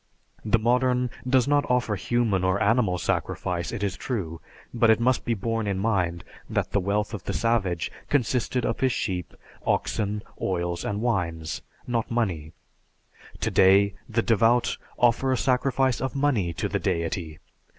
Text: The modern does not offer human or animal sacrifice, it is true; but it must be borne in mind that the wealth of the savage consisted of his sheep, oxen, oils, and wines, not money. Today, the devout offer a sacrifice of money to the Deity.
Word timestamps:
The 0.43 0.57
modern 0.57 1.11
does 1.29 1.47
not 1.47 1.69
offer 1.69 1.95
human 1.95 2.43
or 2.43 2.59
animal 2.59 2.97
sacrifice, 2.97 3.71
it 3.71 3.83
is 3.83 3.95
true; 3.95 4.41
but 4.73 4.89
it 4.89 4.99
must 4.99 5.25
be 5.25 5.35
borne 5.35 5.67
in 5.67 5.77
mind 5.77 6.23
that 6.49 6.71
the 6.71 6.79
wealth 6.79 7.13
of 7.13 7.25
the 7.25 7.33
savage 7.33 7.91
consisted 8.09 8.65
of 8.65 8.79
his 8.79 8.91
sheep, 8.91 9.35
oxen, 9.63 10.23
oils, 10.41 10.83
and 10.83 11.01
wines, 11.01 11.61
not 11.85 12.09
money. 12.09 12.51
Today, 13.39 13.93
the 14.09 14.23
devout 14.23 14.75
offer 14.97 15.31
a 15.31 15.37
sacrifice 15.37 16.01
of 16.01 16.15
money 16.15 16.51
to 16.53 16.67
the 16.67 16.79
Deity. 16.79 17.37